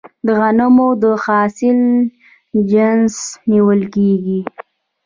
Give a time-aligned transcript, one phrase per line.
[0.25, 1.79] د غنمو د حاصل
[2.69, 2.99] جشن
[3.51, 4.39] نیول کیږي.